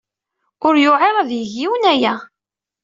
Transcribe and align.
Ur 0.67 0.73
yewɛiṛ 0.77 1.15
ad 1.17 1.29
yeg 1.33 1.49
yiwen 1.57 1.83
aya. 1.93 2.15